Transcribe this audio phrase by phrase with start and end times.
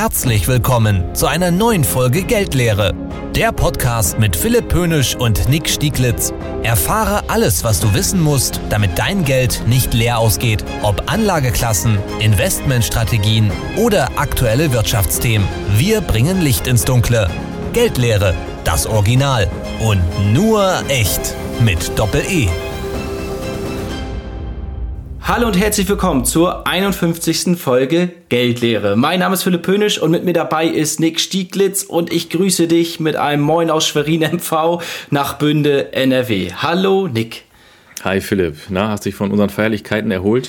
[0.00, 2.94] Herzlich willkommen zu einer neuen Folge Geldlehre.
[3.34, 6.32] Der Podcast mit Philipp Pönisch und Nick Stieglitz.
[6.62, 10.64] Erfahre alles, was du wissen musst, damit dein Geld nicht leer ausgeht.
[10.82, 15.48] Ob Anlageklassen, Investmentstrategien oder aktuelle Wirtschaftsthemen.
[15.76, 17.28] Wir bringen Licht ins Dunkle.
[17.72, 19.50] Geldlehre, das Original.
[19.80, 20.00] Und
[20.32, 21.34] nur echt.
[21.58, 22.48] Mit Doppel-E.
[25.28, 27.58] Hallo und herzlich willkommen zur 51.
[27.58, 28.96] Folge Geldlehre.
[28.96, 32.66] Mein Name ist Philipp Pönisch und mit mir dabei ist Nick Stieglitz und ich grüße
[32.66, 36.52] dich mit einem Moin aus Schwerin MV nach Bünde NRW.
[36.56, 37.44] Hallo Nick.
[38.04, 40.48] Hi Philipp, na, hast dich von unseren Feierlichkeiten erholt?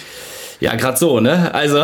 [0.61, 1.53] Ja, gerade so, ne?
[1.53, 1.83] Also,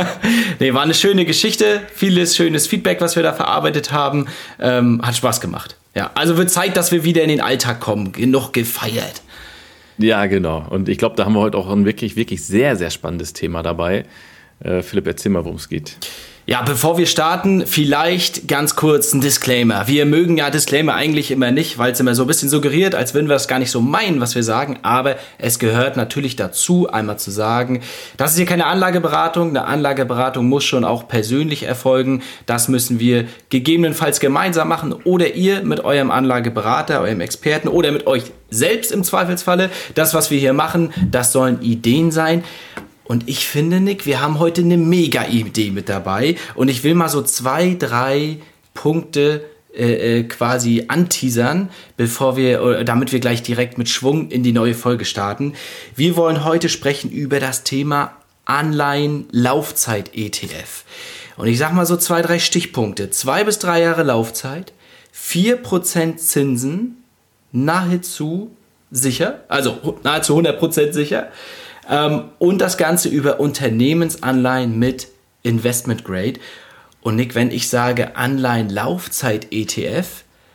[0.60, 4.28] nee, war eine schöne Geschichte, vieles schönes Feedback, was wir da verarbeitet haben.
[4.60, 5.74] Ähm, hat Spaß gemacht.
[5.96, 8.12] Ja, also wird Zeit, dass wir wieder in den Alltag kommen.
[8.12, 9.20] Genug gefeiert.
[10.00, 10.66] Ja, genau.
[10.70, 13.62] Und ich glaube, da haben wir heute auch ein wirklich, wirklich sehr, sehr spannendes Thema
[13.62, 14.06] dabei.
[14.60, 15.98] Äh, Philipp, erzähl mal, worum es geht.
[16.50, 19.86] Ja, bevor wir starten, vielleicht ganz kurz ein Disclaimer.
[19.86, 23.14] Wir mögen ja Disclaimer eigentlich immer nicht, weil es immer so ein bisschen suggeriert, als
[23.14, 24.80] würden wir das gar nicht so meinen, was wir sagen.
[24.82, 27.82] Aber es gehört natürlich dazu, einmal zu sagen,
[28.16, 29.50] das ist hier keine Anlageberatung.
[29.50, 32.24] Eine Anlageberatung muss schon auch persönlich erfolgen.
[32.46, 38.08] Das müssen wir gegebenenfalls gemeinsam machen oder ihr mit eurem Anlageberater, eurem Experten oder mit
[38.08, 39.70] euch selbst im Zweifelsfalle.
[39.94, 42.42] Das, was wir hier machen, das sollen Ideen sein.
[43.10, 46.36] Und ich finde, Nick, wir haben heute eine Mega-Idee mit dabei.
[46.54, 48.36] Und ich will mal so zwei, drei
[48.72, 49.44] Punkte
[49.76, 54.74] äh, äh quasi anteasern, bevor wir, damit wir gleich direkt mit Schwung in die neue
[54.74, 55.54] Folge starten.
[55.96, 58.12] Wir wollen heute sprechen über das Thema
[58.44, 60.84] Anleihen-Laufzeit-ETF.
[61.36, 63.10] Und ich sag mal so zwei, drei Stichpunkte.
[63.10, 64.72] Zwei bis drei Jahre Laufzeit,
[65.10, 67.02] vier Prozent Zinsen,
[67.50, 68.52] nahezu
[68.92, 71.32] sicher, also nahezu 100% sicher.
[71.90, 75.08] Ähm, und das Ganze über Unternehmensanleihen mit
[75.42, 76.40] Investment Grade.
[77.02, 80.06] Und Nick, wenn ich sage Anleihen-Laufzeit-ETF,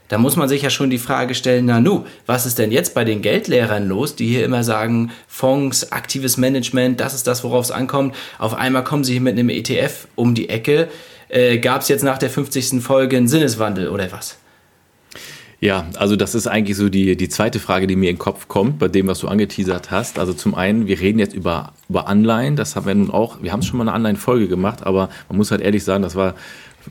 [0.08, 2.94] da muss man sich ja schon die Frage stellen, na nu, was ist denn jetzt
[2.94, 7.66] bei den Geldlehrern los, die hier immer sagen, Fonds, aktives Management, das ist das, worauf
[7.66, 8.14] es ankommt.
[8.38, 10.90] Auf einmal kommen sie hier mit einem ETF um die Ecke.
[11.28, 12.84] Äh, Gab es jetzt nach der 50.
[12.84, 14.38] Folge einen Sinneswandel oder was?
[15.62, 18.48] Ja, also das ist eigentlich so die, die zweite Frage, die mir in den Kopf
[18.48, 20.20] kommt, bei dem, was du angeteasert hast.
[20.20, 23.52] Also zum einen, wir reden jetzt über, über Anleihen, das haben wir nun auch, wir
[23.52, 26.36] haben schon mal eine Anleihenfolge gemacht, aber man muss halt ehrlich sagen, das war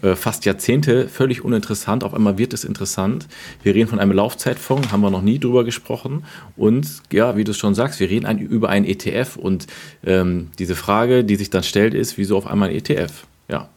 [0.03, 2.05] äh, fast Jahrzehnte völlig uninteressant.
[2.05, 3.29] Auf einmal wird es interessant.
[3.63, 6.25] Wir reden von einem Laufzeitfonds, haben wir noch nie drüber gesprochen.
[6.57, 9.37] Und ja, wie du es schon sagst, wir reden ein, über einen ETF.
[9.37, 9.67] Und
[10.05, 13.27] ähm, diese Frage, die sich dann stellt, ist, wieso auf einmal ein ETF?
[13.49, 13.69] Ja,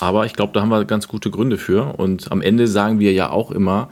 [0.00, 1.98] aber ich glaube, da haben wir ganz gute Gründe für.
[1.98, 3.88] Und am Ende sagen wir ja auch immer,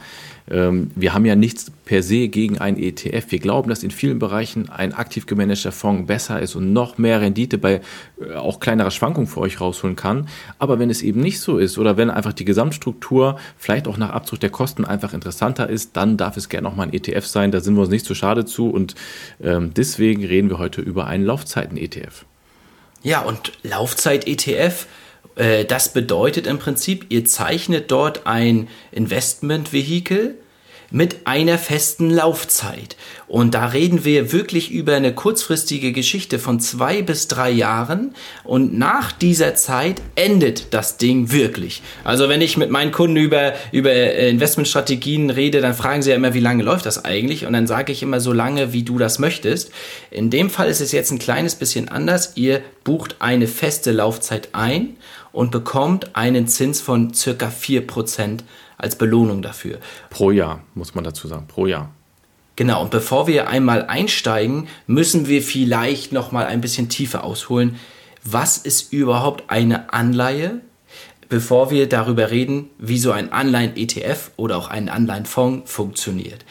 [0.50, 3.30] ähm, wir haben ja nichts per se gegen einen ETF.
[3.30, 7.22] Wir glauben, dass in vielen Bereichen ein aktiv gemanagter Fonds besser ist und noch mehr
[7.22, 7.80] Rendite bei
[8.20, 10.28] äh, auch kleinerer Schwankungen für euch rausholen kann.
[10.58, 14.10] Aber wenn es eben nicht so ist oder wenn einfach die Gesamtstruktur vielleicht auch nach
[14.10, 17.50] Abzug der Kosten einfach interessanter ist, dann darf es gerne auch mal ein ETF sein.
[17.50, 18.68] Da sind wir uns nicht zu schade zu.
[18.68, 18.94] Und
[19.42, 22.26] ähm, deswegen reden wir heute über einen Laufzeiten-ETF.
[23.02, 24.86] Ja, und Laufzeit-ETF
[25.36, 30.36] äh, das bedeutet im Prinzip, ihr zeichnet dort ein Investmentvehikel
[30.94, 32.96] mit einer festen Laufzeit.
[33.26, 38.14] Und da reden wir wirklich über eine kurzfristige Geschichte von zwei bis drei Jahren.
[38.44, 41.82] Und nach dieser Zeit endet das Ding wirklich.
[42.04, 46.32] Also wenn ich mit meinen Kunden über, über Investmentstrategien rede, dann fragen sie ja immer,
[46.32, 47.44] wie lange läuft das eigentlich?
[47.44, 49.72] Und dann sage ich immer so lange, wie du das möchtest.
[50.12, 52.34] In dem Fall ist es jetzt ein kleines bisschen anders.
[52.36, 54.96] Ihr bucht eine feste Laufzeit ein
[55.34, 58.40] und bekommt einen Zins von circa 4%
[58.78, 59.78] als Belohnung dafür.
[60.10, 61.90] Pro Jahr, muss man dazu sagen, pro Jahr.
[62.56, 67.80] Genau, und bevor wir einmal einsteigen, müssen wir vielleicht noch mal ein bisschen tiefer ausholen.
[68.22, 70.60] Was ist überhaupt eine Anleihe?
[71.28, 76.44] Bevor wir darüber reden, wie so ein Anleihen-ETF oder auch ein Anleihenfonds funktioniert.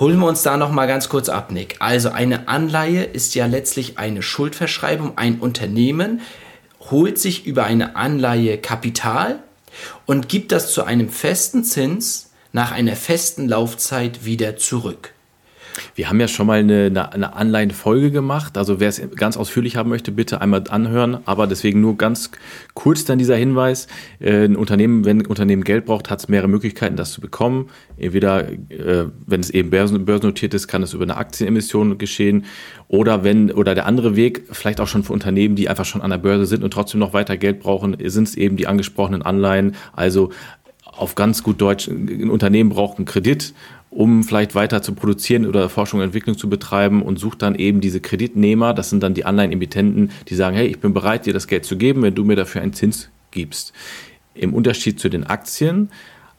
[0.00, 1.76] Holen wir uns da noch mal ganz kurz ab, Nick.
[1.80, 5.18] Also eine Anleihe ist ja letztlich eine Schuldverschreibung.
[5.18, 6.22] Ein Unternehmen
[6.90, 9.42] holt sich über eine Anleihe Kapital
[10.06, 15.11] und gibt das zu einem festen Zins nach einer festen Laufzeit wieder zurück.
[15.94, 18.56] Wir haben ja schon mal eine, eine Anleihenfolge gemacht.
[18.58, 21.18] Also wer es ganz ausführlich haben möchte, bitte einmal anhören.
[21.24, 22.30] Aber deswegen nur ganz
[22.74, 23.86] kurz dann dieser Hinweis.
[24.20, 27.70] Äh, ein Unternehmen, wenn ein Unternehmen Geld braucht, hat es mehrere Möglichkeiten, das zu bekommen.
[27.96, 32.44] Entweder, äh, wenn es eben börsennotiert ist, kann es über eine Aktienemission geschehen.
[32.88, 36.10] Oder wenn, oder der andere Weg, vielleicht auch schon für Unternehmen, die einfach schon an
[36.10, 39.74] der Börse sind und trotzdem noch weiter Geld brauchen, sind es eben die angesprochenen Anleihen.
[39.92, 40.30] Also
[40.84, 43.54] auf ganz gut Deutsch, ein Unternehmen braucht einen Kredit
[43.92, 47.80] um vielleicht weiter zu produzieren oder Forschung und Entwicklung zu betreiben und sucht dann eben
[47.80, 51.46] diese Kreditnehmer, das sind dann die Anleihenemittenten, die sagen, hey, ich bin bereit, dir das
[51.46, 53.72] Geld zu geben, wenn du mir dafür einen Zins ausgibst.
[54.34, 55.90] Im Unterschied zu den Aktien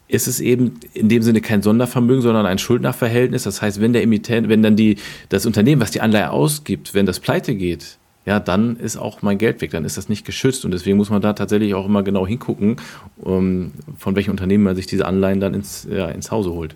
[0.07, 3.43] ist es eben in dem Sinne kein Sondervermögen, sondern ein Schuldnerverhältnis.
[3.43, 4.97] Das heißt, wenn der Emittent, wenn dann die,
[5.29, 9.37] das Unternehmen, was die Anleihe ausgibt, wenn das pleite geht, ja, dann ist auch mein
[9.37, 10.65] Geld weg, dann ist das nicht geschützt.
[10.65, 12.77] Und deswegen muss man da tatsächlich auch immer genau hingucken,
[13.25, 16.75] ähm, von welchem Unternehmen man sich diese Anleihen dann ins, ja, ins Hause holt.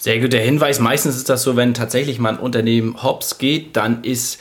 [0.00, 0.78] Sehr guter Hinweis.
[0.78, 4.40] Meistens ist das so, wenn tatsächlich mal ein Unternehmen hops geht, dann ist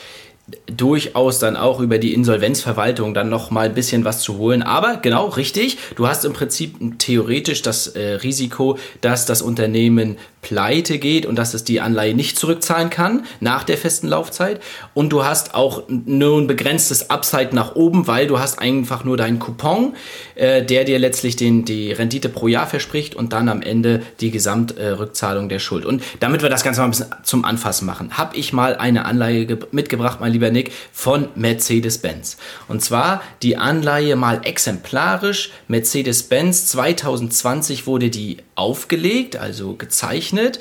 [0.66, 4.64] durchaus dann auch über die Insolvenzverwaltung dann noch mal ein bisschen was zu holen.
[4.64, 10.98] Aber genau richtig, du hast im Prinzip theoretisch das äh, Risiko, dass das Unternehmen pleite
[10.98, 14.62] geht und dass es die Anleihe nicht zurückzahlen kann nach der festen Laufzeit.
[14.94, 19.18] Und du hast auch nur ein begrenztes Upside nach oben, weil du hast einfach nur
[19.18, 19.96] deinen Coupon,
[20.36, 24.32] äh, der dir letztlich den, die Rendite pro Jahr verspricht und dann am Ende die
[24.32, 25.86] Gesamtrückzahlung äh, der Schuld.
[25.86, 29.04] Und damit wir das Ganze mal ein bisschen zum Anfassen machen, habe ich mal eine
[29.04, 32.38] Anleihe mitgebracht, mein lieber Nick, von Mercedes-Benz.
[32.68, 35.52] Und zwar die Anleihe mal exemplarisch.
[35.68, 40.60] Mercedes-Benz 2020 wurde die aufgelegt, also gezeichnet.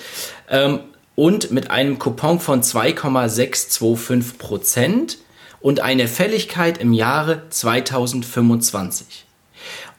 [0.49, 0.81] Ähm,
[1.15, 5.19] und mit einem Coupon von 2,625 Prozent
[5.61, 9.26] und eine Fälligkeit im Jahre 2025.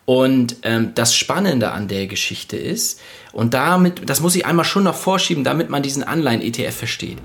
[0.07, 3.01] Und ähm, das Spannende an der Geschichte ist,
[3.33, 7.17] und damit, das muss ich einmal schon noch vorschieben, damit man diesen Anleihen-ETF versteht.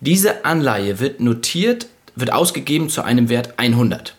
[0.00, 4.16] Diese Anleihe wird notiert, wird ausgegeben zu einem Wert 100.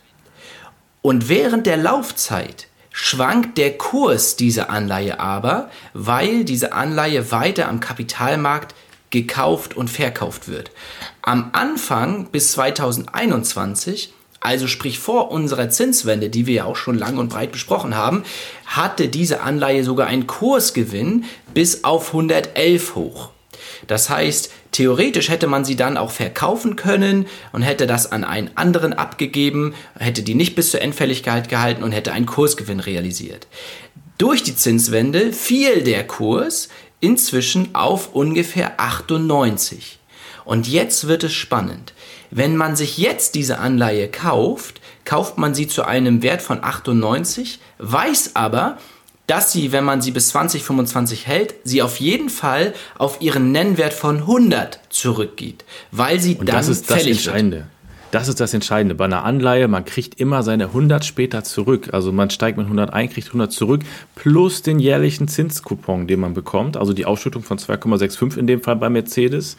[1.01, 7.79] Und während der Laufzeit schwankt der Kurs dieser Anleihe aber, weil diese Anleihe weiter am
[7.79, 8.75] Kapitalmarkt
[9.09, 10.69] gekauft und verkauft wird.
[11.23, 14.13] Am Anfang bis 2021
[14.43, 18.23] also sprich vor unserer Zinswende, die wir ja auch schon lang und breit besprochen haben,
[18.65, 21.23] hatte diese Anleihe sogar einen Kursgewinn
[21.53, 23.29] bis auf 111 hoch.
[23.87, 28.51] Das heißt, theoretisch hätte man sie dann auch verkaufen können und hätte das an einen
[28.55, 33.47] anderen abgegeben, hätte die nicht bis zur Endfälligkeit gehalten und hätte einen Kursgewinn realisiert.
[34.17, 36.69] Durch die Zinswende fiel der Kurs
[36.99, 39.99] inzwischen auf ungefähr 98.
[40.45, 41.93] Und jetzt wird es spannend.
[42.31, 47.59] Wenn man sich jetzt diese Anleihe kauft, kauft man sie zu einem Wert von 98,
[47.77, 48.77] weiß aber,
[49.27, 53.93] dass sie, wenn man sie bis 2025 hält, sie auf jeden Fall auf ihren Nennwert
[53.93, 57.57] von 100 zurückgeht, weil sie Und dann das ist das Entscheidende.
[57.57, 57.67] Wird.
[58.13, 58.93] Das ist das Entscheidende.
[58.93, 61.89] Bei einer Anleihe, man kriegt immer seine 100 später zurück.
[61.93, 63.81] Also man steigt mit 100 ein, kriegt 100 zurück,
[64.13, 66.77] plus den jährlichen Zinskupon, den man bekommt.
[66.77, 69.57] Also die Ausschüttung von 2,65 in dem Fall bei Mercedes.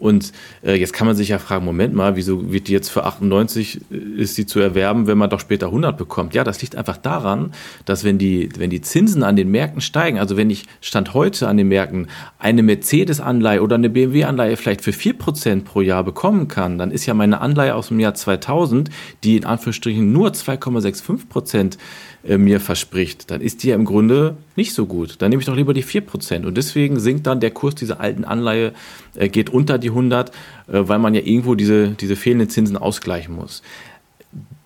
[0.00, 0.32] Und
[0.64, 3.80] äh, jetzt kann man sich ja fragen, Moment mal, wieso wird die jetzt für 98
[3.90, 6.34] äh, ist sie zu erwerben, wenn man doch später 100 bekommt?
[6.34, 7.52] Ja, das liegt einfach daran,
[7.84, 11.48] dass wenn die, wenn die Zinsen an den Märkten steigen, also wenn ich Stand heute
[11.48, 12.08] an den Märkten
[12.38, 17.12] eine Mercedes-Anleihe oder eine BMW-Anleihe vielleicht für 4% pro Jahr bekommen kann, dann ist ja
[17.12, 18.88] meine Anleihe aus dem Jahr 2000,
[19.22, 21.76] die in Anführungsstrichen nur 2,65%
[22.22, 25.16] äh, mir verspricht, dann ist die ja im Grunde nicht so gut.
[25.20, 26.44] Dann nehme ich doch lieber die 4%.
[26.44, 28.72] Und deswegen sinkt dann der Kurs dieser alten Anleihe,
[29.14, 30.32] äh, geht unter die 100, äh,
[30.68, 33.62] weil man ja irgendwo diese, diese fehlenden Zinsen ausgleichen muss.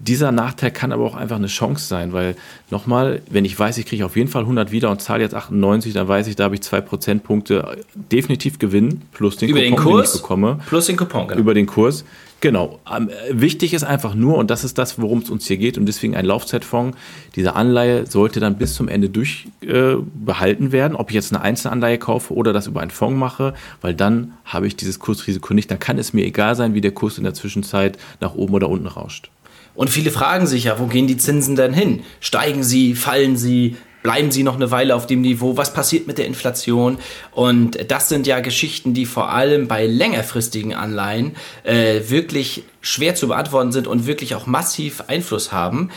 [0.07, 2.37] Dieser Nachteil kann aber auch einfach eine Chance sein, weil
[2.71, 5.95] nochmal, wenn ich weiß, ich kriege auf jeden Fall 100 wieder und zahle jetzt 98,
[5.95, 9.83] dann weiß ich, da habe ich zwei Prozentpunkte definitiv Gewinn plus den über Coupon, den
[9.83, 10.59] Kurs, den ich bekomme.
[10.67, 11.41] Plus den Coupon, genau.
[11.41, 12.05] Über den Kurs.
[12.45, 12.79] Genau.
[12.95, 15.87] Ähm, wichtig ist einfach nur, und das ist das, worum es uns hier geht, und
[15.87, 16.99] deswegen ein Laufzeitfonds,
[17.37, 21.97] diese Anleihe sollte dann bis zum Ende durchbehalten äh, werden, ob ich jetzt eine Einzelanleihe
[21.97, 25.71] kaufe oder das über einen Fonds mache, weil dann habe ich dieses Kursrisiko nicht.
[25.71, 28.69] Dann kann es mir egal sein, wie der Kurs in der Zwischenzeit nach oben oder
[28.69, 29.31] unten rauscht.
[29.75, 32.03] Und viele fragen sich ja, wo gehen die Zinsen denn hin?
[32.21, 33.77] Steigen sie, fallen sie?
[34.05, 35.57] bleiben sie noch eine Weile auf dem Niveau?
[35.57, 36.99] Was passiert mit der Inflation?
[37.33, 43.27] Und das sind ja Geschichten, die vor allem bei längerfristigen Anleihen äh, wirklich schwer zu
[43.27, 45.91] beantworten sind und wirklich auch massiv Einfluss haben.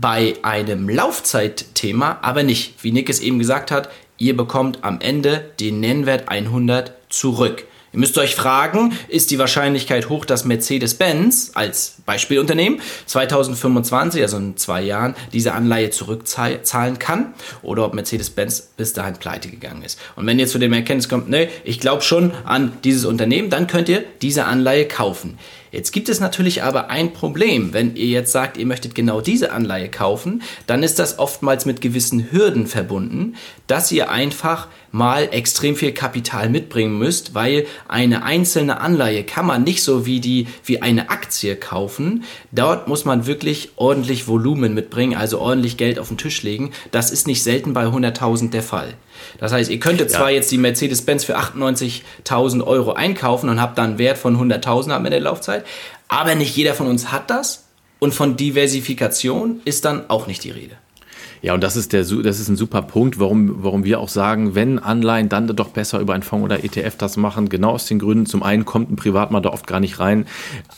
[0.00, 2.82] Bei einem Laufzeitthema aber nicht.
[2.82, 7.66] Wie Nick es eben gesagt hat, ihr bekommt am Ende den Nennwert 100 zurück.
[7.92, 14.56] Ihr müsst euch fragen, ist die Wahrscheinlichkeit hoch, dass Mercedes-Benz als Beispielunternehmen 2025, also in
[14.56, 19.98] zwei Jahren, diese Anleihe zurückzahlen kann oder ob Mercedes-Benz bis dahin pleite gegangen ist.
[20.16, 23.66] Und wenn ihr zu dem Erkenntnis kommt, ne, ich glaube schon an dieses Unternehmen, dann
[23.66, 25.38] könnt ihr diese Anleihe kaufen.
[25.72, 27.72] Jetzt gibt es natürlich aber ein Problem.
[27.72, 31.80] Wenn ihr jetzt sagt, ihr möchtet genau diese Anleihe kaufen, dann ist das oftmals mit
[31.80, 33.36] gewissen Hürden verbunden,
[33.66, 39.64] dass ihr einfach mal extrem viel Kapital mitbringen müsst, weil eine einzelne Anleihe kann man
[39.64, 42.24] nicht so wie die wie eine Aktie kaufen.
[42.52, 46.72] Dort muss man wirklich ordentlich Volumen mitbringen, also ordentlich Geld auf den Tisch legen.
[46.90, 48.92] Das ist nicht selten bei 100.000 der Fall.
[49.38, 50.18] Das heißt, ihr könntet ja.
[50.18, 54.90] zwar jetzt die Mercedes-Benz für 98.000 Euro einkaufen und habt dann einen Wert von 100.000
[54.90, 55.64] am Ende der Laufzeit,
[56.08, 57.64] aber nicht jeder von uns hat das
[57.98, 60.76] und von Diversifikation ist dann auch nicht die Rede.
[61.42, 64.54] Ja, und das ist, der, das ist ein super Punkt, warum, warum wir auch sagen,
[64.54, 67.48] wenn Anleihen, dann doch besser über einen Fonds oder ETF das machen.
[67.48, 68.26] Genau aus den Gründen.
[68.26, 70.26] Zum einen kommt ein Privatmann da oft gar nicht rein.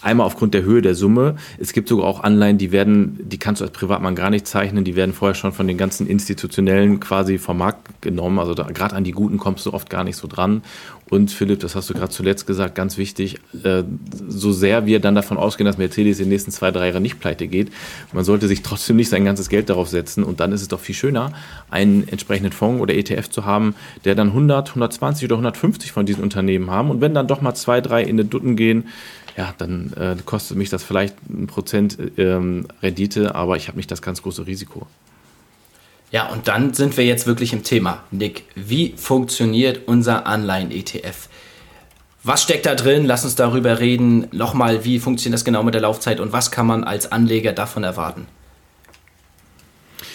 [0.01, 1.37] Einmal aufgrund der Höhe der Summe.
[1.59, 4.85] Es gibt sogar auch Anleihen, die werden, die kannst du als Privatmann gar nicht zeichnen.
[4.85, 8.39] Die werden vorher schon von den ganzen Institutionellen quasi vom Markt genommen.
[8.39, 10.63] Also gerade an die guten kommst du oft gar nicht so dran.
[11.11, 13.85] Und Philipp, das hast du gerade zuletzt gesagt, ganz wichtig, äh,
[14.27, 17.21] so sehr wir dann davon ausgehen, dass Mercedes in den nächsten zwei, drei Jahren nicht
[17.21, 17.71] pleite geht,
[18.13, 20.25] man sollte sich trotzdem nicht sein ganzes Geld darauf setzen.
[20.25, 21.33] Und dann ist es doch viel schöner,
[21.71, 26.23] einen entsprechenden Fonds oder ETF zu haben, der dann 100, 120 oder 150 von diesen
[26.23, 26.91] Unternehmen haben.
[26.91, 28.89] Und wenn dann doch mal zwei, drei in den Dutten gehen,
[29.37, 33.91] ja, dann äh, kostet mich das vielleicht ein Prozent ähm, Rendite, aber ich habe nicht
[33.91, 34.87] das ganz große Risiko.
[36.15, 38.05] Ja, und dann sind wir jetzt wirklich im Thema.
[38.13, 41.29] Nick, wie funktioniert unser Anleihen-ETF?
[42.23, 43.05] Was steckt da drin?
[43.05, 44.29] Lass uns darüber reden.
[44.31, 47.83] Nochmal, wie funktioniert das genau mit der Laufzeit und was kann man als Anleger davon
[47.83, 48.29] erwarten?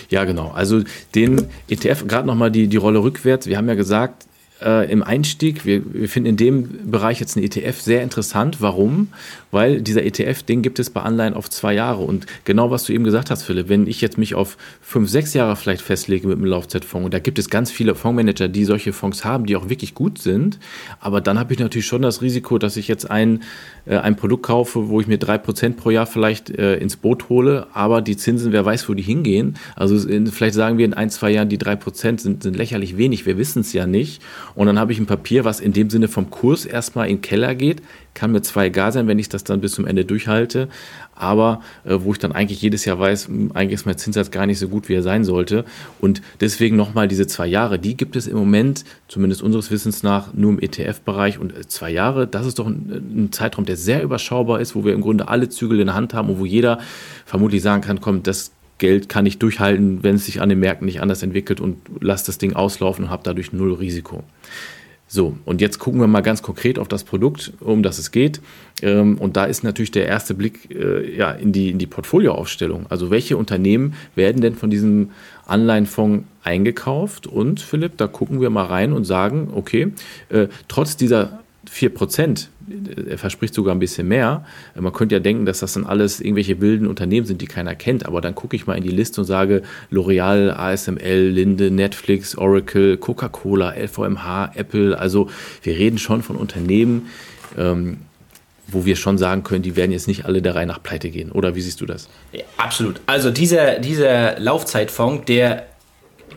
[0.09, 0.51] Ja, genau.
[0.51, 0.83] Also
[1.15, 3.47] den ETF, gerade nochmal die, die Rolle rückwärts.
[3.47, 4.25] Wir haben ja gesagt,
[4.61, 8.61] äh, im Einstieg, wir, wir finden in dem Bereich jetzt einen ETF sehr interessant.
[8.61, 9.09] Warum?
[9.51, 12.03] Weil dieser ETF, den gibt es bei Anleihen auf zwei Jahre.
[12.03, 15.33] Und genau was du eben gesagt hast, Philipp, wenn ich jetzt mich auf fünf, sechs
[15.33, 18.93] Jahre vielleicht festlege mit einem Laufzeitfonds, und da gibt es ganz viele Fondsmanager, die solche
[18.93, 20.59] Fonds haben, die auch wirklich gut sind,
[20.99, 23.43] aber dann habe ich natürlich schon das Risiko, dass ich jetzt ein,
[23.85, 27.29] äh, ein Produkt kaufe, wo ich mir drei Prozent pro Jahr vielleicht äh, ins Boot
[27.29, 29.55] hole, aber die Zinsen, wer weiß, wo die hingehen.
[29.75, 32.97] Also in, vielleicht sagen wir in ein, zwei Jahren, die drei Prozent sind, sind lächerlich
[32.97, 34.21] wenig, wir wissen es ja nicht.
[34.55, 37.21] Und dann habe ich ein Papier, was in dem Sinne vom Kurs erstmal in den
[37.21, 37.81] Keller geht.
[38.13, 40.69] Kann mir zwar egal sein, wenn ich das dann bis zum Ende durchhalte,
[41.15, 44.45] aber äh, wo ich dann eigentlich jedes Jahr weiß, hm, eigentlich ist mein Zinssatz gar
[44.45, 45.65] nicht so gut, wie er sein sollte.
[45.99, 50.33] Und deswegen nochmal diese zwei Jahre, die gibt es im Moment, zumindest unseres Wissens nach,
[50.33, 51.39] nur im ETF-Bereich.
[51.39, 54.85] Und äh, zwei Jahre, das ist doch ein, ein Zeitraum, der sehr überschaubar ist, wo
[54.85, 56.79] wir im Grunde alle Zügel in der Hand haben und wo jeder
[57.25, 60.85] vermutlich sagen kann, komm, das Geld kann ich durchhalten, wenn es sich an den Märkten
[60.85, 64.23] nicht anders entwickelt und lasse das Ding auslaufen und habe dadurch null Risiko.
[65.11, 68.41] So, und jetzt gucken wir mal ganz konkret auf das Produkt, um das es geht.
[68.83, 72.85] Ähm, und da ist natürlich der erste Blick äh, ja, in die, in die Portfolioaufstellung.
[72.89, 75.09] Also welche Unternehmen werden denn von diesem
[75.47, 77.25] Anleihenfonds eingekauft?
[77.25, 79.93] Und Philipp, da gucken wir mal rein und sagen, okay,
[80.29, 81.39] äh, trotz dieser
[81.69, 82.49] 4 Prozent,
[83.07, 84.43] er verspricht sogar ein bisschen mehr.
[84.75, 88.05] Man könnte ja denken, dass das dann alles irgendwelche wilden Unternehmen sind, die keiner kennt.
[88.05, 89.61] Aber dann gucke ich mal in die Liste und sage
[89.91, 94.97] L'Oreal, ASML, Linde, Netflix, Oracle, Coca-Cola, LVMH, Apple.
[94.97, 95.29] Also
[95.61, 97.09] wir reden schon von Unternehmen,
[97.57, 97.97] ähm,
[98.67, 101.31] wo wir schon sagen können, die werden jetzt nicht alle der Reihe nach pleite gehen.
[101.31, 102.09] Oder wie siehst du das?
[102.31, 102.99] Ja, absolut.
[103.05, 105.68] Also dieser, dieser Laufzeitfonds, der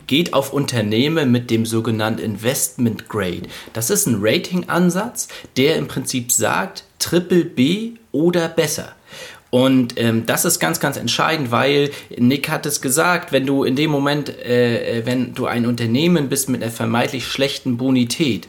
[0.07, 3.43] geht auf Unternehmen mit dem sogenannten Investment Grade.
[3.73, 8.95] Das ist ein Rating-Ansatz, der im Prinzip sagt, Triple B oder besser.
[9.49, 13.75] Und ähm, das ist ganz, ganz entscheidend, weil Nick hat es gesagt, wenn du in
[13.75, 18.47] dem Moment, äh, äh wenn du ein Unternehmen bist mit einer vermeintlich schlechten Bonität,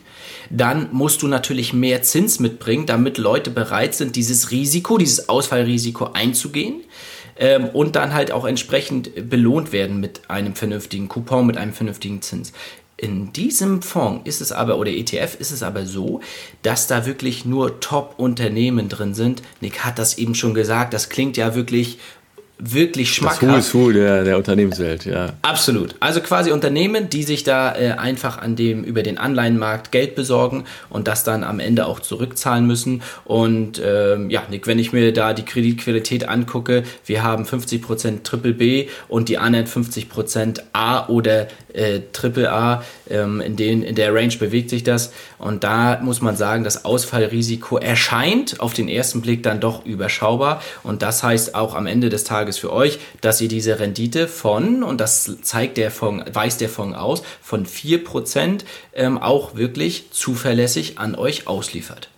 [0.49, 6.11] dann musst du natürlich mehr Zins mitbringen, damit Leute bereit sind, dieses Risiko, dieses Ausfallrisiko
[6.15, 6.81] einzugehen
[7.39, 12.23] ähm, und dann halt auch entsprechend belohnt werden mit einem vernünftigen Coupon, mit einem vernünftigen
[12.23, 12.53] Zins.
[12.97, 16.21] In diesem Fonds ist es aber, oder ETF ist es aber so,
[16.63, 19.43] dass da wirklich nur Top-Unternehmen drin sind.
[19.61, 21.99] Nick hat das eben schon gesagt, das klingt ja wirklich
[22.59, 23.43] wirklich schmackhaft.
[23.43, 25.33] Das Who is Who der, der Unternehmenswelt, ja.
[25.43, 25.97] Absolut.
[26.01, 30.65] Also quasi Unternehmen, die sich da äh, einfach an dem, über den Anleihenmarkt Geld besorgen
[30.89, 33.03] und das dann am Ende auch zurückzahlen müssen.
[33.25, 38.55] Und ähm, ja, Nick, wenn ich mir da die Kreditqualität angucke, wir haben 50% Triple
[38.55, 42.83] B und die anderen 50% A oder äh, Triple A.
[43.11, 45.13] Ähm, in, den, in der Range bewegt sich das.
[45.39, 50.63] Und da muss man sagen, das Ausfallrisiko erscheint auf den ersten Blick dann doch überschaubar.
[50.83, 54.83] Und das heißt auch am Ende des Tages für euch, dass ihr diese Rendite von,
[54.83, 58.61] und das zeigt der Fonds, weist der Fonds aus, von 4%
[58.95, 62.09] ähm, auch wirklich zuverlässig an euch ausliefert.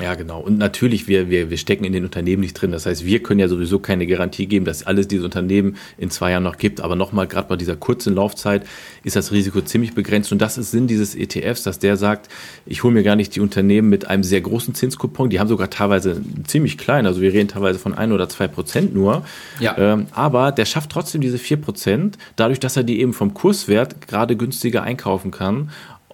[0.00, 0.40] Ja, genau.
[0.40, 2.72] Und natürlich, wir, wir, wir stecken in den Unternehmen nicht drin.
[2.72, 6.30] Das heißt, wir können ja sowieso keine Garantie geben, dass alles diese Unternehmen in zwei
[6.30, 6.80] Jahren noch gibt.
[6.80, 8.66] Aber nochmal, gerade bei dieser kurzen Laufzeit
[9.04, 10.32] ist das Risiko ziemlich begrenzt.
[10.32, 12.28] Und das ist Sinn dieses ETFs, dass der sagt,
[12.64, 15.28] ich hole mir gar nicht die Unternehmen mit einem sehr großen Zinskupon.
[15.28, 17.06] Die haben sogar teilweise ziemlich klein.
[17.06, 19.24] Also wir reden teilweise von ein oder zwei Prozent nur.
[19.58, 19.76] Ja.
[19.76, 24.06] Ähm, aber der schafft trotzdem diese vier Prozent, dadurch, dass er die eben vom Kurswert
[24.08, 25.70] gerade günstiger einkaufen kann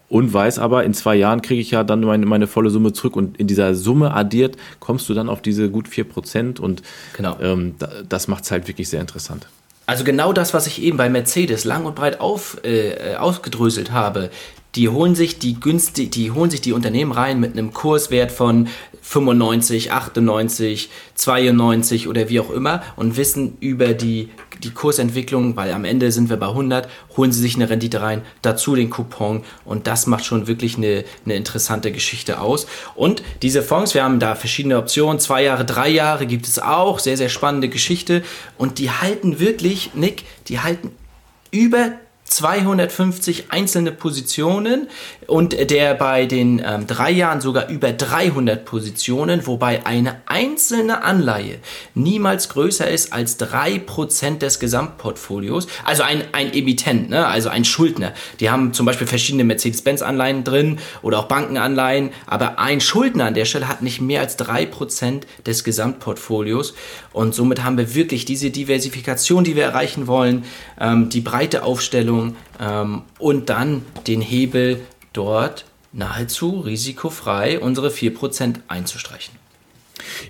[0.08, 3.16] und weiß aber, in zwei Jahren kriege ich ja dann meine, meine volle Summe zurück
[3.16, 6.82] und in dieser Summe addiert kommst du dann auf diese gut 4% und
[7.16, 7.36] genau.
[7.40, 7.74] ähm,
[8.08, 9.48] das macht es halt wirklich sehr interessant.
[9.86, 14.30] Also genau das, was ich eben bei Mercedes lang und breit auf, äh, ausgedröselt habe,
[14.74, 18.68] die holen sich die günstig, die holen sich die Unternehmen rein mit einem Kurswert von
[19.00, 24.28] 95, 98, 92 oder wie auch immer und wissen über die,
[24.62, 28.22] die Kursentwicklung, weil am Ende sind wir bei 100, holen sie sich eine Rendite rein,
[28.42, 32.66] dazu den Coupon und das macht schon wirklich eine, eine interessante Geschichte aus.
[32.94, 36.98] Und diese Fonds, wir haben da verschiedene Optionen, zwei Jahre, drei Jahre gibt es auch,
[36.98, 38.22] sehr, sehr spannende Geschichte.
[38.58, 40.90] Und die halten wirklich, Nick, die halten
[41.50, 41.92] über
[42.26, 44.88] 250 einzelne Positionen
[45.26, 51.58] und der bei den ähm, drei Jahren sogar über 300 Positionen, wobei eine einzelne Anleihe
[51.94, 55.68] niemals größer ist als 3% des Gesamtportfolios.
[55.84, 57.26] Also ein, ein Emittent, ne?
[57.26, 58.12] also ein Schuldner.
[58.40, 63.44] Die haben zum Beispiel verschiedene Mercedes-Benz-Anleihen drin oder auch Bankenanleihen, aber ein Schuldner an der
[63.44, 66.74] Stelle hat nicht mehr als 3% des Gesamtportfolios
[67.16, 70.44] und somit haben wir wirklich diese Diversifikation, die wir erreichen wollen,
[70.78, 74.82] ähm, die breite Aufstellung, ähm, und dann den Hebel
[75.14, 79.34] dort nahezu risikofrei unsere 4% einzustreichen.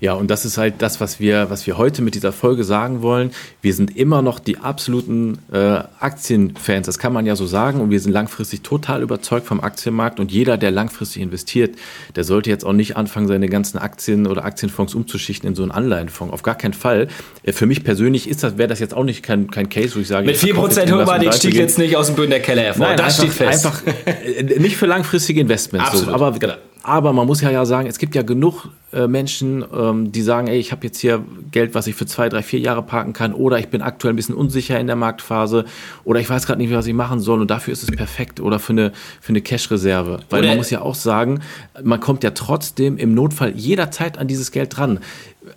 [0.01, 3.03] Ja, und das ist halt das, was wir, was wir heute mit dieser Folge sagen
[3.03, 3.31] wollen.
[3.63, 7.81] Wir sind immer noch die absoluten äh, Aktienfans, das kann man ja so sagen.
[7.81, 10.21] Und wir sind langfristig total überzeugt vom Aktienmarkt.
[10.21, 11.77] Und jeder, der langfristig investiert,
[12.15, 15.73] der sollte jetzt auch nicht anfangen, seine ganzen Aktien oder Aktienfonds umzuschichten in so einen
[15.73, 16.33] Anleihenfonds.
[16.33, 17.09] Auf gar keinen Fall.
[17.43, 20.01] Äh, für mich persönlich ist das, wäre das jetzt auch nicht kein, kein Case, wo
[20.01, 22.63] ich sage, mit 4% holen wir den Stieg jetzt nicht aus dem Böden der Keller
[22.63, 22.87] hervor.
[22.87, 23.67] Nein, das einfach, steht fest.
[23.67, 25.89] Einfach äh, nicht für langfristige Investments.
[25.89, 26.55] Absolut, so, aber genau.
[26.87, 30.47] Aber man muss ja, ja sagen, es gibt ja genug äh, Menschen, ähm, die sagen,
[30.47, 33.35] ey, ich habe jetzt hier Geld, was ich für zwei, drei, vier Jahre parken kann,
[33.35, 35.65] oder ich bin aktuell ein bisschen unsicher in der Marktphase,
[36.05, 38.61] oder ich weiß gerade nicht, was ich machen soll, und dafür ist es perfekt, oder
[38.61, 40.21] für eine, für eine Cash-Reserve.
[40.31, 41.41] Weil oder man muss ja auch sagen,
[41.83, 45.01] man kommt ja trotzdem im Notfall jederzeit an dieses Geld dran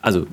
[0.01, 0.25] also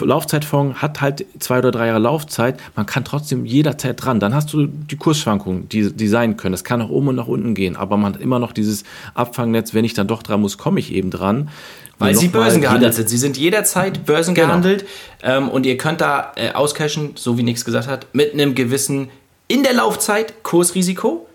[0.00, 4.20] Laufzeitfonds hat halt zwei oder drei Jahre Laufzeit, man kann trotzdem jederzeit dran.
[4.20, 6.54] Dann hast du die Kursschwankungen, die, die sein können.
[6.54, 8.84] Es kann nach oben und nach unten gehen, aber man hat immer noch dieses
[9.14, 11.50] Abfangnetz, wenn ich dann doch dran muss, komme ich eben dran.
[11.98, 13.08] Weil sie börsengehandelt sind.
[13.08, 14.86] Sie sind jederzeit börsengehandelt
[15.20, 15.38] genau.
[15.38, 19.10] ähm, und ihr könnt da äh, auscashen, so wie Nix gesagt hat, mit einem gewissen
[19.48, 21.26] in der Laufzeit Kursrisiko.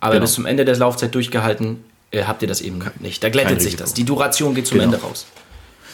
[0.00, 0.24] Aber genau.
[0.24, 3.22] bis zum Ende der Laufzeit durchgehalten äh, habt ihr das eben nicht.
[3.22, 3.94] Da glättet sich das.
[3.94, 4.92] Die Duration geht zum genau.
[4.92, 5.26] Ende raus.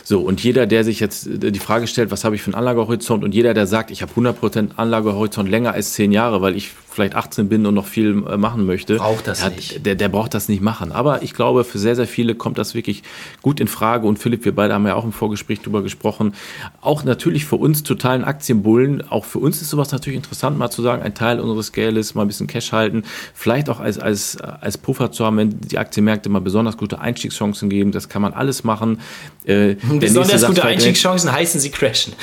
[0.09, 2.55] So, und jeder, der sich jetzt äh, die Frage stellt, was habe ich für einen
[2.55, 3.25] Anlagehorizont?
[3.25, 7.15] Und jeder, der sagt, ich habe 100% Anlagehorizont länger als 10 Jahre, weil ich vielleicht
[7.15, 9.87] 18 bin und noch viel äh, machen möchte, braucht das der, nicht.
[9.87, 10.93] Der, der braucht das nicht machen.
[10.93, 13.03] Aber ich glaube, für sehr, sehr viele kommt das wirklich
[13.43, 14.07] gut in Frage.
[14.07, 16.33] Und Philipp, wir beide haben ja auch im Vorgespräch drüber gesprochen.
[16.81, 20.83] Auch natürlich für uns totalen Aktienbullen, auch für uns ist sowas natürlich interessant, mal zu
[20.83, 23.05] sagen, ein Teil unseres Geldes, mal ein bisschen Cash halten,
[23.35, 27.69] vielleicht auch als, als, als Puffer zu haben, wenn die Aktienmärkte mal besonders gute Einstiegschancen
[27.69, 27.93] geben.
[27.93, 29.01] Das kann man alles machen.
[29.45, 32.15] Äh, besonders gute Einstiegschancen heißen, sie crashen.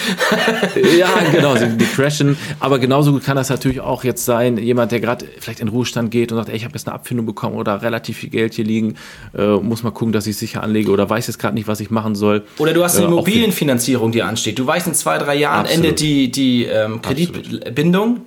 [0.97, 2.37] ja, genau, die crashen.
[2.59, 6.11] Aber genauso gut kann das natürlich auch jetzt sein, jemand, der gerade vielleicht in Ruhestand
[6.11, 8.65] geht und sagt, ey, ich habe jetzt eine Abfindung bekommen oder relativ viel Geld hier
[8.65, 8.95] liegen,
[9.37, 11.91] äh, muss mal gucken, dass ich sicher anlege oder weiß jetzt gerade nicht, was ich
[11.91, 12.43] machen soll.
[12.57, 14.59] Oder du hast eine äh, Immobilienfinanzierung, die ansteht.
[14.59, 15.85] Du weißt, in zwei, drei Jahren Absolut.
[15.85, 18.21] endet die, die ähm, Kreditbindung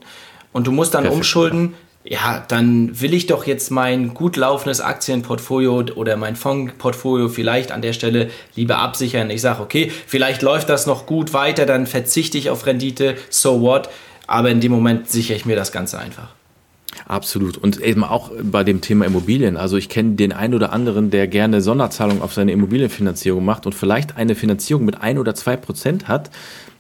[0.53, 1.75] und du musst dann Perfekt, umschulden.
[2.05, 2.19] Ja.
[2.19, 7.83] ja, dann will ich doch jetzt mein gut laufendes Aktienportfolio oder mein Fondsportfolio vielleicht an
[7.83, 9.31] der Stelle lieber absichern.
[9.31, 13.61] Ich sage, okay, vielleicht läuft das noch gut weiter, dann verzichte ich auf Rendite, so
[13.61, 13.89] what.
[14.27, 16.29] Aber in dem Moment sichere ich mir das Ganze einfach.
[17.07, 17.57] Absolut.
[17.59, 19.57] Und eben auch bei dem Thema Immobilien.
[19.57, 23.75] Also ich kenne den einen oder anderen, der gerne Sonderzahlungen auf seine Immobilienfinanzierung macht und
[23.75, 26.31] vielleicht eine Finanzierung mit ein oder zwei Prozent hat.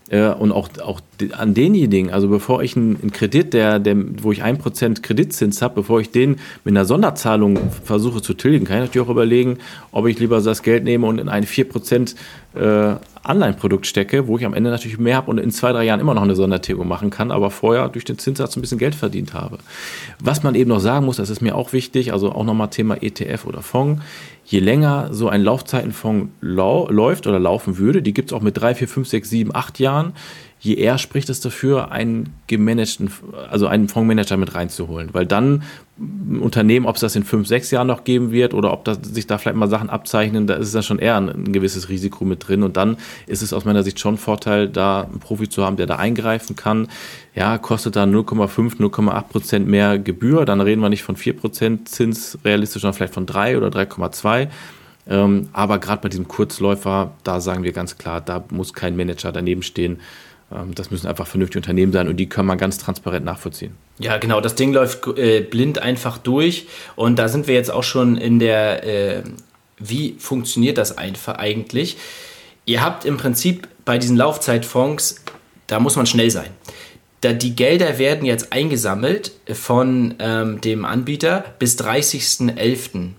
[0.09, 1.01] Äh, und auch, auch
[1.37, 5.75] an denjenigen, also bevor ich einen, Kredit, der, der, wo ich ein Prozent Kreditzins habe,
[5.77, 9.59] bevor ich den mit einer Sonderzahlung versuche zu tilgen, kann ich natürlich auch überlegen,
[9.91, 12.15] ob ich lieber das Geld nehme und in ein 4%
[12.55, 12.97] äh,
[13.29, 16.15] Anleihenprodukt stecke, wo ich am Ende natürlich mehr habe und in zwei, drei Jahren immer
[16.15, 19.59] noch eine Sondertilgung machen kann, aber vorher durch den Zinssatz ein bisschen Geld verdient habe.
[20.21, 23.03] Was man eben noch sagen muss, das ist mir auch wichtig, also auch nochmal Thema
[23.03, 24.03] ETF oder Fonds.
[24.45, 28.57] Je länger so ein Laufzeitenfonds lau läuft oder laufen würde, die gibt es auch mit
[28.57, 30.13] drei, vier, fünf, sechs, sieben, acht Jahren,
[30.59, 33.11] je eher spricht es dafür, einen gemanagten,
[33.51, 35.11] also einen Fondsmanager mit reinzuholen.
[35.13, 35.63] Weil dann
[35.99, 38.99] ein Unternehmen, ob es das in fünf, sechs Jahren noch geben wird oder ob das,
[39.03, 42.25] sich da vielleicht mal Sachen abzeichnen, da ist da schon eher ein, ein, gewisses Risiko
[42.25, 42.63] mit drin.
[42.63, 45.77] Und dann ist es aus meiner Sicht schon ein Vorteil, da einen Profi zu haben,
[45.77, 46.89] der da eingreifen kann.
[47.35, 50.47] Ja, kostet da 0,5, 0,8 Prozent mehr Gebühr.
[50.47, 54.49] Dann reden wir nicht von 4 Prozent Zins realistisch, sondern vielleicht von 3 oder 3,2.
[55.09, 59.33] Ähm, aber gerade bei diesem Kurzläufer, da sagen wir ganz klar, da muss kein Manager
[59.33, 60.01] daneben stehen,
[60.75, 63.75] das müssen einfach vernünftige Unternehmen sein und die kann man ganz transparent nachvollziehen.
[63.99, 64.41] Ja, genau.
[64.41, 68.39] Das Ding läuft äh, blind einfach durch und da sind wir jetzt auch schon in
[68.39, 69.23] der, äh,
[69.79, 71.97] wie funktioniert das einfach eigentlich?
[72.65, 75.25] Ihr habt im Prinzip bei diesen Laufzeitfonds,
[75.67, 76.51] da muss man schnell sein.
[77.23, 83.11] da die Gelder werden jetzt eingesammelt von ähm, dem Anbieter bis 30.11.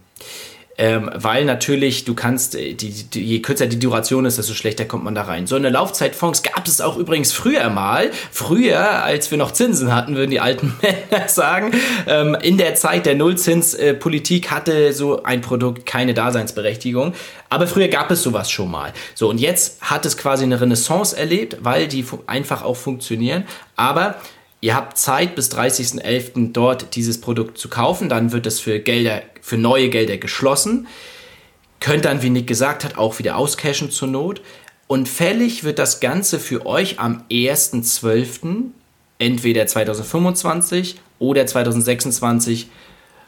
[0.80, 4.86] Ähm, weil natürlich du kannst, äh, die, die, je kürzer die Duration ist, desto schlechter
[4.86, 5.48] kommt man da rein.
[5.48, 8.12] So eine Laufzeitfonds gab es auch übrigens früher mal.
[8.32, 11.72] Früher, als wir noch Zinsen hatten, würden die alten Männer sagen.
[12.06, 17.14] Ähm, in der Zeit der Nullzinspolitik hatte so ein Produkt keine Daseinsberechtigung.
[17.50, 18.94] Aber früher gab es sowas schon mal.
[19.16, 23.46] So, und jetzt hat es quasi eine Renaissance erlebt, weil die einfach auch funktionieren.
[23.76, 24.16] Aber
[24.68, 26.52] Ihr habt Zeit bis 30.11.
[26.52, 28.10] dort dieses Produkt zu kaufen.
[28.10, 30.88] Dann wird es für Gelder, für neue Gelder geschlossen.
[31.80, 34.42] Könnt dann, wie Nick gesagt hat, auch wieder auscashen zur Not.
[34.88, 38.64] Und fällig wird das Ganze für euch am 1.12.
[39.20, 42.68] entweder 2025 oder 2026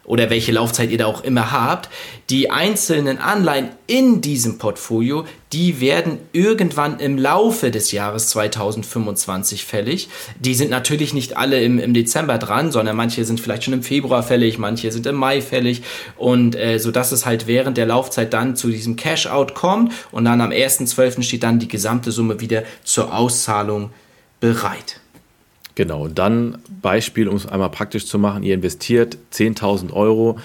[0.10, 1.88] oder welche Laufzeit ihr da auch immer habt,
[2.32, 10.10] die einzelnen Anleihen in diesem Portfolio, die werden irgendwann im Laufe des Jahres 2025 fällig.
[10.40, 13.84] Die sind natürlich nicht alle im, im Dezember dran, sondern manche sind vielleicht schon im
[13.84, 15.84] Februar fällig, manche sind im Mai fällig
[16.18, 20.26] und äh, so dass es halt während der Laufzeit dann zu diesem Cash-out kommt und
[20.26, 21.22] dann am 1.12.
[21.22, 23.92] steht dann die gesamte Summe wieder zur Auszahlung
[24.40, 25.02] bereit.
[25.80, 30.38] Genau, und dann Beispiel, um es einmal praktisch zu machen, ihr investiert 10.000 Euro,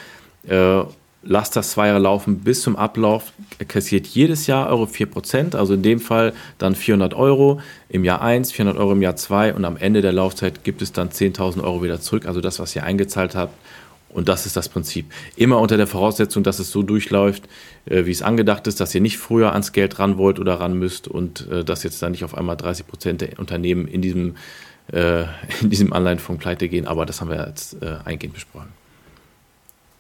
[0.47, 0.83] äh,
[1.25, 3.33] lasst das zwei Jahre laufen bis zum Ablauf,
[3.67, 8.53] kassiert jedes Jahr eure 4%, also in dem Fall dann 400 Euro im Jahr 1,
[8.53, 11.83] 400 Euro im Jahr 2 und am Ende der Laufzeit gibt es dann 10.000 Euro
[11.83, 13.55] wieder zurück, also das, was ihr eingezahlt habt.
[14.11, 15.07] Und das ist das Prinzip.
[15.35, 17.49] Immer unter der Voraussetzung, dass es so durchläuft,
[17.87, 20.79] äh, wie es angedacht ist, dass ihr nicht früher ans Geld ran wollt oder ran
[20.79, 24.37] müsst und äh, dass jetzt dann nicht auf einmal 30 Prozent der Unternehmen in diesem
[24.93, 28.73] in diesem Anleihenfonds pleite gehen, aber das haben wir jetzt äh, eingehend besprochen.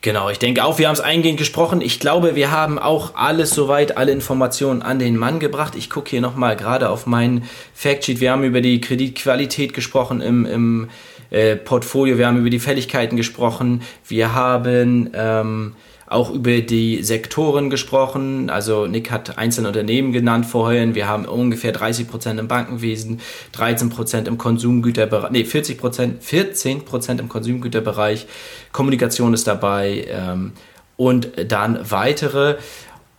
[0.02, 1.80] Genau, ich denke auch, wir haben es eingehend gesprochen.
[1.80, 5.74] Ich glaube, wir haben auch alles soweit, alle Informationen an den Mann gebracht.
[5.76, 8.20] Ich gucke hier nochmal gerade auf meinen Factsheet.
[8.20, 10.90] Wir haben über die Kreditqualität gesprochen im, im
[11.30, 15.74] äh, Portfolio, wir haben über die Fälligkeiten gesprochen, wir haben ähm,
[16.14, 18.48] auch über die Sektoren gesprochen.
[18.48, 20.94] Also Nick hat einzelne Unternehmen genannt vorhin.
[20.94, 23.20] Wir haben ungefähr 30 Prozent im Bankenwesen,
[23.52, 28.26] 13 Prozent im Konsumgüterbereich, nee, 40 Prozent, 14 Prozent im Konsumgüterbereich.
[28.72, 30.52] Kommunikation ist dabei ähm,
[30.96, 32.56] und dann weitere.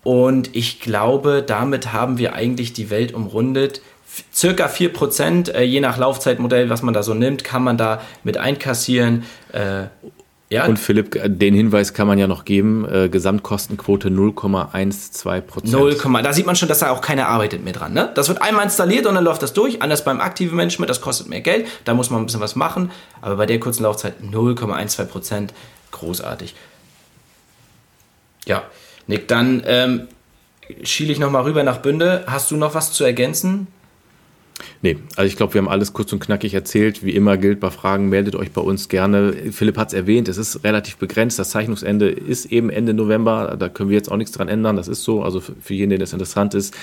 [0.04, 3.82] Und ich glaube, damit haben wir eigentlich die Welt umrundet
[4.34, 8.38] circa 4%, äh, je nach Laufzeitmodell, was man da so nimmt, kann man da mit
[8.38, 9.24] einkassieren.
[10.50, 10.66] Äh, ja.
[10.66, 15.74] Und Philipp, den Hinweis kann man ja noch geben, äh, Gesamtkostenquote 0,12 Prozent.
[15.74, 17.94] 0, da sieht man schon, dass da auch keiner arbeitet mehr dran.
[17.94, 18.12] Ne?
[18.16, 19.82] Das wird einmal installiert und dann läuft das durch.
[19.82, 22.92] Anders beim aktiven Management, das kostet mehr Geld, da muss man ein bisschen was machen.
[23.22, 25.54] Aber bei der kurzen Laufzeit 0,12 Prozent,
[25.92, 26.56] großartig.
[28.46, 28.64] Ja,
[29.08, 30.08] Nick, dann ähm,
[30.84, 32.24] schiele ich nochmal rüber nach Bünde.
[32.28, 33.68] Hast du noch was zu ergänzen?
[34.82, 37.04] Nee, also ich glaube, wir haben alles kurz und knackig erzählt.
[37.04, 39.34] Wie immer gilt bei Fragen, meldet euch bei uns gerne.
[39.52, 41.38] Philipp hat es erwähnt, es ist relativ begrenzt.
[41.40, 43.58] Das Zeichnungsende ist eben Ende November.
[43.60, 44.76] Da können wir jetzt auch nichts dran ändern.
[44.78, 45.24] Das ist so.
[45.24, 46.74] Also für jeden, der das interessant ist,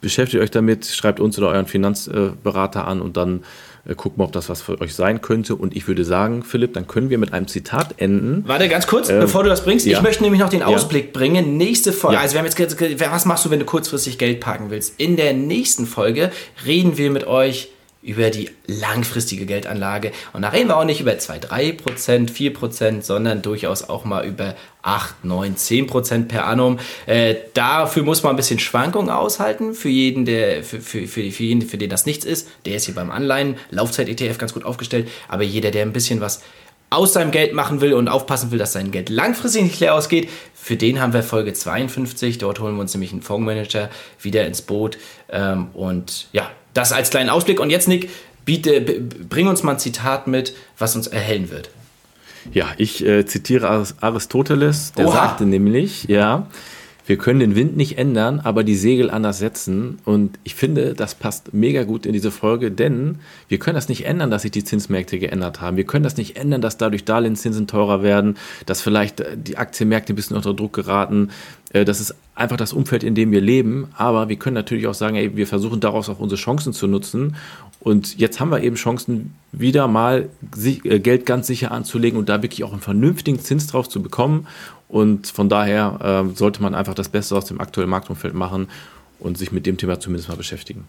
[0.00, 3.42] beschäftigt euch damit, schreibt uns oder euren Finanzberater an und dann
[3.88, 5.54] äh, gucken wir, ob das was für euch sein könnte.
[5.54, 8.44] Und ich würde sagen, Philipp, dann können wir mit einem Zitat enden.
[8.46, 9.86] Warte, ganz kurz, ähm, bevor du das bringst.
[9.86, 9.98] Ja.
[9.98, 11.10] Ich möchte nämlich noch den Ausblick ja.
[11.12, 11.56] bringen.
[11.56, 12.20] Nächste Folge, ja.
[12.20, 14.94] also wir haben jetzt, was machst du, wenn du kurzfristig Geld parken willst?
[14.98, 16.30] In der nächsten Folge
[16.66, 17.70] reden wir mit euch
[18.06, 20.12] über die langfristige Geldanlage.
[20.32, 24.04] Und da reden wir auch nicht über 2, 3 Prozent, 4 Prozent, sondern durchaus auch
[24.04, 26.78] mal über 8, 9, 10 Prozent per annum.
[27.06, 29.74] Äh, dafür muss man ein bisschen Schwankungen aushalten.
[29.74, 32.84] Für jeden, der, für, für, für, für jeden, für den das nichts ist, der ist
[32.84, 35.08] hier beim Anleihen, Laufzeit-ETF ganz gut aufgestellt.
[35.26, 36.42] Aber jeder, der ein bisschen was
[36.90, 40.30] aus seinem Geld machen will und aufpassen will, dass sein Geld langfristig nicht leer ausgeht,
[40.54, 42.38] für den haben wir Folge 52.
[42.38, 43.90] Dort holen wir uns nämlich einen Fondsmanager
[44.20, 44.96] wieder ins Boot.
[45.28, 47.60] Ähm, und ja, das als kleinen Ausblick.
[47.60, 48.10] Und jetzt, Nick,
[48.44, 51.70] biete, bring uns mal ein Zitat mit, was uns erhellen wird.
[52.52, 55.14] Ja, ich äh, zitiere Aristoteles, der Oha.
[55.14, 56.46] sagte nämlich, ja,
[57.06, 59.98] wir können den Wind nicht ändern, aber die Segel anders setzen.
[60.04, 64.04] Und ich finde, das passt mega gut in diese Folge, denn wir können das nicht
[64.04, 65.76] ändern, dass sich die Zinsmärkte geändert haben.
[65.76, 70.12] Wir können das nicht ändern, dass dadurch Darlehenszinsen teurer werden, dass vielleicht äh, die Aktienmärkte
[70.12, 71.30] ein bisschen unter Druck geraten.
[71.72, 73.88] Äh, das ist einfach das Umfeld, in dem wir leben.
[73.96, 77.36] Aber wir können natürlich auch sagen, ey, wir versuchen daraus auch unsere Chancen zu nutzen.
[77.80, 80.28] Und jetzt haben wir eben Chancen, wieder mal
[80.64, 84.48] äh, Geld ganz sicher anzulegen und da wirklich auch einen vernünftigen Zins drauf zu bekommen.
[84.88, 88.68] Und von daher äh, sollte man einfach das Beste aus dem aktuellen Marktumfeld machen
[89.18, 90.84] und sich mit dem Thema zumindest mal beschäftigen.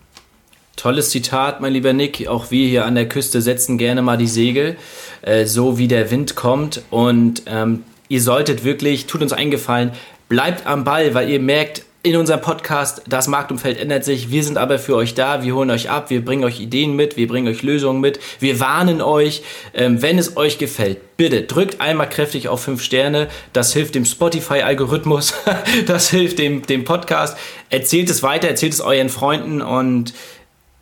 [0.75, 2.27] Tolles Zitat, mein lieber Nick.
[2.27, 4.77] Auch wir hier an der Küste setzen gerne mal die Segel,
[5.23, 6.83] äh, so wie der Wind kommt.
[6.91, 9.91] Und ähm, ihr solltet wirklich, tut uns eingefallen,
[10.29, 14.57] bleibt am Ball, weil ihr merkt, in unserem Podcast, das Marktumfeld ändert sich, wir sind
[14.57, 17.47] aber für euch da, wir holen euch ab, wir bringen euch Ideen mit, wir bringen
[17.47, 19.41] euch Lösungen mit, wir warnen euch,
[19.73, 24.05] ähm, wenn es euch gefällt, bitte drückt einmal kräftig auf 5 Sterne, das hilft dem
[24.05, 25.33] Spotify-Algorithmus,
[25.85, 27.37] das hilft dem, dem Podcast,
[27.69, 30.13] erzählt es weiter, erzählt es euren Freunden und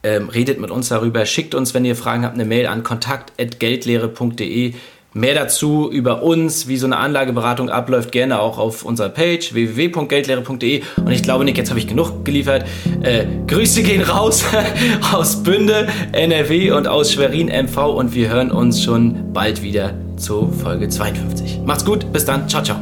[0.03, 4.75] ähm, redet mit uns darüber, schickt uns, wenn ihr Fragen habt, eine Mail an kontakt.geldlehre.de.
[5.17, 10.83] Mehr dazu über uns, wie so eine Anlageberatung abläuft, gerne auch auf unserer Page www.geldlehre.de.
[10.97, 12.65] Und ich glaube, Nick, jetzt habe ich genug geliefert.
[13.01, 14.43] Äh, Grüße gehen raus
[15.13, 20.51] aus Bünde, NRW und aus Schwerin MV und wir hören uns schon bald wieder zu
[20.51, 21.61] Folge 52.
[21.65, 22.77] Macht's gut, bis dann, ciao, ciao.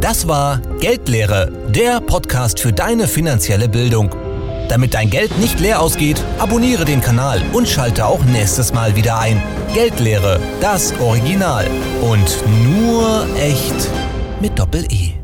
[0.00, 4.08] Das war Geldlehre, der Podcast für deine finanzielle Bildung.
[4.68, 9.18] Damit dein Geld nicht leer ausgeht, abonniere den Kanal und schalte auch nächstes Mal wieder
[9.18, 9.42] ein.
[9.74, 11.66] Geldlehre, das Original.
[12.02, 13.90] Und nur echt
[14.40, 15.17] mit Doppel-E.